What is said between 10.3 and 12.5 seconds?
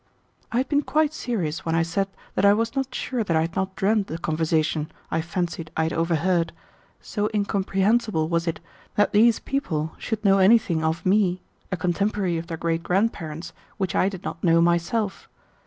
anything of me, a contemporary of